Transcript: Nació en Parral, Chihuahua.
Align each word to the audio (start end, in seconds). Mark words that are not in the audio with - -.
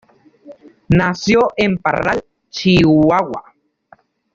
Nació 0.87 1.49
en 1.55 1.77
Parral, 1.77 2.23
Chihuahua. 2.49 3.53